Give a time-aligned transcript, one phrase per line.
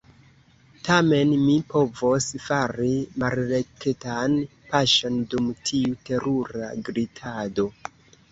[0.85, 4.37] Tamen, mi povos fari malrektan
[4.71, 7.67] paŝon dum tiu terura glitado.